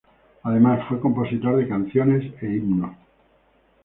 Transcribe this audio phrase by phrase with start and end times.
[0.41, 2.95] Además fue compositor de canciones e himnos.